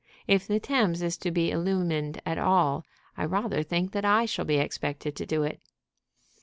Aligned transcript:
If 0.25 0.47
the 0.47 0.59
Thames 0.59 1.03
is 1.03 1.15
to 1.17 1.29
be 1.29 1.51
illumined 1.51 2.23
at 2.25 2.39
all, 2.39 2.83
I 3.15 3.23
rather 3.23 3.61
think 3.61 3.91
that 3.91 4.03
I 4.03 4.25
shall 4.25 4.45
be 4.45 4.57
expected 4.57 5.15
to 5.17 5.27
do 5.27 5.43
it. 5.43 5.61